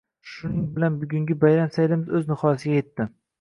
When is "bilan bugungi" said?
0.77-1.37